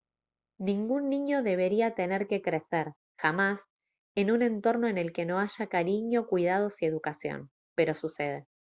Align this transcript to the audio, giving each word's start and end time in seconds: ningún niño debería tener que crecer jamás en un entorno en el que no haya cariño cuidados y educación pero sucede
ningún 0.57 1.11
niño 1.11 1.43
debería 1.43 1.93
tener 1.93 2.25
que 2.27 2.41
crecer 2.41 2.93
jamás 3.19 3.59
en 4.15 4.31
un 4.31 4.41
entorno 4.41 4.87
en 4.87 4.97
el 4.97 5.13
que 5.13 5.25
no 5.25 5.37
haya 5.39 5.67
cariño 5.67 6.25
cuidados 6.25 6.81
y 6.81 6.87
educación 6.87 7.51
pero 7.75 7.93
sucede 7.93 8.47